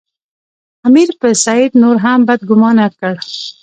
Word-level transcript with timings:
امیر 0.87 1.09
پر 1.19 1.31
سید 1.45 1.71
نور 1.81 1.97
هم 2.05 2.19
بدګومانه 2.27 2.85
کړ. 2.99 3.13